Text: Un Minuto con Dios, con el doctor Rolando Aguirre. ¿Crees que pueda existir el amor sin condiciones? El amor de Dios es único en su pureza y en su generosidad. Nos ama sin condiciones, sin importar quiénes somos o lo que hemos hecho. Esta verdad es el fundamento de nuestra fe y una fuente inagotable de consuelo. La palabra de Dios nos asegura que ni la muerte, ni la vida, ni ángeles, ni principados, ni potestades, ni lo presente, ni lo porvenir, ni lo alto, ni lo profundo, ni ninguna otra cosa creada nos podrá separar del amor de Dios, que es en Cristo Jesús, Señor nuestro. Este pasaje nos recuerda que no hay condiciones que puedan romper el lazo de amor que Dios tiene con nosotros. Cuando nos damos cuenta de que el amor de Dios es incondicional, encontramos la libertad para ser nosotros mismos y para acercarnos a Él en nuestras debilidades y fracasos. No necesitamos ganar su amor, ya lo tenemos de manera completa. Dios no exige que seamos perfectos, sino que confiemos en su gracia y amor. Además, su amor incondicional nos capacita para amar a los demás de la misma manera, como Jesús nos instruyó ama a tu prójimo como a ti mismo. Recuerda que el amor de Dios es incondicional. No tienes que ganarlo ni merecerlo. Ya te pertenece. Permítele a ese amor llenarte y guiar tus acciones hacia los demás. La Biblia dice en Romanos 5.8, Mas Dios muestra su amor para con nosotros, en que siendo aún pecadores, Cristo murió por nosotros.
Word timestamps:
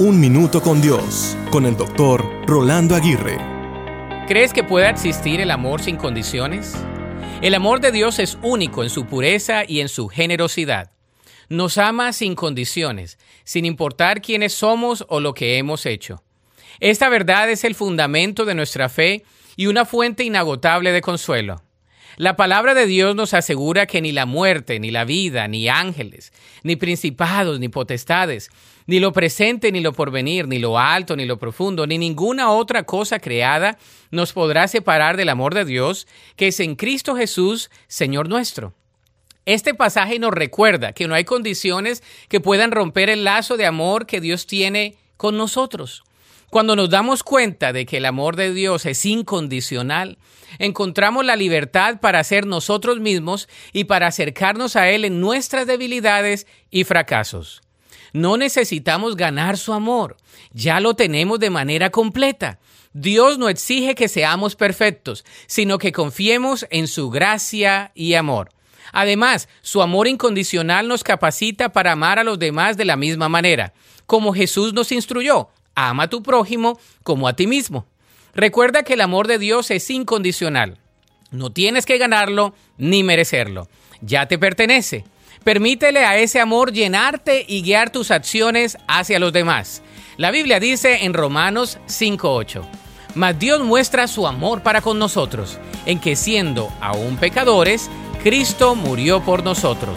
Un 0.00 0.20
Minuto 0.20 0.62
con 0.62 0.80
Dios, 0.80 1.36
con 1.50 1.66
el 1.66 1.76
doctor 1.76 2.24
Rolando 2.46 2.94
Aguirre. 2.94 3.36
¿Crees 4.28 4.52
que 4.52 4.62
pueda 4.62 4.90
existir 4.90 5.40
el 5.40 5.50
amor 5.50 5.82
sin 5.82 5.96
condiciones? 5.96 6.76
El 7.42 7.52
amor 7.52 7.80
de 7.80 7.90
Dios 7.90 8.20
es 8.20 8.38
único 8.42 8.84
en 8.84 8.90
su 8.90 9.06
pureza 9.06 9.64
y 9.66 9.80
en 9.80 9.88
su 9.88 10.06
generosidad. 10.06 10.92
Nos 11.48 11.78
ama 11.78 12.12
sin 12.12 12.36
condiciones, 12.36 13.18
sin 13.42 13.64
importar 13.64 14.22
quiénes 14.22 14.52
somos 14.52 15.04
o 15.08 15.18
lo 15.18 15.34
que 15.34 15.58
hemos 15.58 15.84
hecho. 15.84 16.22
Esta 16.78 17.08
verdad 17.08 17.50
es 17.50 17.64
el 17.64 17.74
fundamento 17.74 18.44
de 18.44 18.54
nuestra 18.54 18.88
fe 18.88 19.24
y 19.56 19.66
una 19.66 19.84
fuente 19.84 20.22
inagotable 20.22 20.92
de 20.92 21.00
consuelo. 21.00 21.60
La 22.18 22.34
palabra 22.34 22.74
de 22.74 22.86
Dios 22.86 23.14
nos 23.14 23.32
asegura 23.32 23.86
que 23.86 24.00
ni 24.00 24.10
la 24.10 24.26
muerte, 24.26 24.80
ni 24.80 24.90
la 24.90 25.04
vida, 25.04 25.46
ni 25.46 25.68
ángeles, 25.68 26.32
ni 26.64 26.74
principados, 26.74 27.60
ni 27.60 27.68
potestades, 27.68 28.50
ni 28.88 28.98
lo 28.98 29.12
presente, 29.12 29.70
ni 29.70 29.78
lo 29.78 29.92
porvenir, 29.92 30.48
ni 30.48 30.58
lo 30.58 30.80
alto, 30.80 31.14
ni 31.14 31.26
lo 31.26 31.38
profundo, 31.38 31.86
ni 31.86 31.96
ninguna 31.96 32.50
otra 32.50 32.82
cosa 32.82 33.20
creada 33.20 33.78
nos 34.10 34.32
podrá 34.32 34.66
separar 34.66 35.16
del 35.16 35.28
amor 35.28 35.54
de 35.54 35.64
Dios, 35.64 36.08
que 36.34 36.48
es 36.48 36.58
en 36.58 36.74
Cristo 36.74 37.14
Jesús, 37.14 37.70
Señor 37.86 38.28
nuestro. 38.28 38.74
Este 39.46 39.72
pasaje 39.72 40.18
nos 40.18 40.32
recuerda 40.32 40.92
que 40.92 41.06
no 41.06 41.14
hay 41.14 41.22
condiciones 41.22 42.02
que 42.28 42.40
puedan 42.40 42.72
romper 42.72 43.10
el 43.10 43.22
lazo 43.22 43.56
de 43.56 43.66
amor 43.66 44.06
que 44.06 44.20
Dios 44.20 44.48
tiene 44.48 44.96
con 45.16 45.36
nosotros. 45.36 46.02
Cuando 46.50 46.76
nos 46.76 46.88
damos 46.88 47.22
cuenta 47.22 47.74
de 47.74 47.84
que 47.84 47.98
el 47.98 48.06
amor 48.06 48.34
de 48.34 48.54
Dios 48.54 48.86
es 48.86 49.04
incondicional, 49.04 50.16
encontramos 50.58 51.26
la 51.26 51.36
libertad 51.36 52.00
para 52.00 52.24
ser 52.24 52.46
nosotros 52.46 53.00
mismos 53.00 53.48
y 53.74 53.84
para 53.84 54.06
acercarnos 54.06 54.74
a 54.74 54.88
Él 54.88 55.04
en 55.04 55.20
nuestras 55.20 55.66
debilidades 55.66 56.46
y 56.70 56.84
fracasos. 56.84 57.60
No 58.14 58.38
necesitamos 58.38 59.16
ganar 59.16 59.58
su 59.58 59.74
amor, 59.74 60.16
ya 60.52 60.80
lo 60.80 60.94
tenemos 60.94 61.38
de 61.38 61.50
manera 61.50 61.90
completa. 61.90 62.58
Dios 62.94 63.36
no 63.36 63.50
exige 63.50 63.94
que 63.94 64.08
seamos 64.08 64.56
perfectos, 64.56 65.26
sino 65.46 65.76
que 65.76 65.92
confiemos 65.92 66.66
en 66.70 66.88
su 66.88 67.10
gracia 67.10 67.92
y 67.94 68.14
amor. 68.14 68.48
Además, 68.92 69.50
su 69.60 69.82
amor 69.82 70.08
incondicional 70.08 70.88
nos 70.88 71.04
capacita 71.04 71.74
para 71.74 71.92
amar 71.92 72.18
a 72.18 72.24
los 72.24 72.38
demás 72.38 72.78
de 72.78 72.86
la 72.86 72.96
misma 72.96 73.28
manera, 73.28 73.74
como 74.06 74.32
Jesús 74.32 74.72
nos 74.72 74.92
instruyó 74.92 75.50
ama 75.86 76.04
a 76.04 76.08
tu 76.08 76.22
prójimo 76.22 76.78
como 77.02 77.28
a 77.28 77.34
ti 77.34 77.46
mismo. 77.46 77.86
Recuerda 78.34 78.82
que 78.82 78.94
el 78.94 79.00
amor 79.00 79.26
de 79.26 79.38
Dios 79.38 79.70
es 79.70 79.88
incondicional. 79.90 80.78
No 81.30 81.50
tienes 81.50 81.86
que 81.86 81.98
ganarlo 81.98 82.54
ni 82.76 83.02
merecerlo. 83.02 83.68
Ya 84.00 84.26
te 84.26 84.38
pertenece. 84.38 85.04
Permítele 85.44 86.04
a 86.04 86.18
ese 86.18 86.40
amor 86.40 86.72
llenarte 86.72 87.44
y 87.46 87.62
guiar 87.62 87.90
tus 87.90 88.10
acciones 88.10 88.76
hacia 88.86 89.18
los 89.18 89.32
demás. 89.32 89.82
La 90.16 90.30
Biblia 90.30 90.60
dice 90.60 91.04
en 91.04 91.14
Romanos 91.14 91.78
5.8, 91.86 92.62
Mas 93.14 93.38
Dios 93.38 93.60
muestra 93.60 94.08
su 94.08 94.26
amor 94.26 94.62
para 94.62 94.80
con 94.80 94.98
nosotros, 94.98 95.58
en 95.86 96.00
que 96.00 96.16
siendo 96.16 96.72
aún 96.80 97.16
pecadores, 97.16 97.88
Cristo 98.22 98.74
murió 98.74 99.22
por 99.22 99.44
nosotros. 99.44 99.96